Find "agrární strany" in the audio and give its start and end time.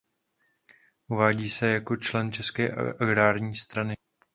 3.01-3.95